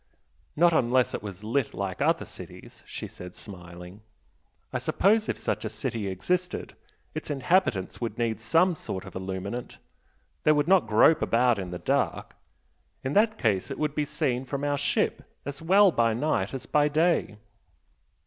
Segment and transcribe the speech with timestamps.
[0.55, 4.01] "Not unless it was lit like other cities!" she said, smiling
[4.73, 6.75] "I suppose if such a city existed,
[7.13, 9.77] its inhabitants would need some sort of illuminant
[10.41, 12.35] they would not grope about in the dark.
[13.03, 16.65] In that case it would be seen from our ship as well by night as
[16.65, 17.37] by day."